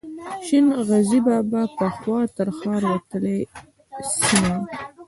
[0.45, 3.37] شین غزي بابا پخوا تر ښار وتلې
[4.15, 4.59] سیمه وه.